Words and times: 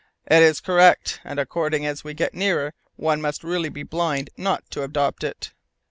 "It 0.25 0.41
is 0.41 0.61
correct, 0.61 1.21
and 1.23 1.39
according 1.39 1.85
as 1.85 2.03
we 2.03 2.15
get 2.15 2.33
nearer 2.33 2.73
one 2.95 3.21
must 3.21 3.43
really 3.43 3.69
be 3.69 3.83
blind 3.83 4.31
not 4.35 4.67
to 4.71 4.81
adopt 4.81 5.23
it!" 5.23 5.53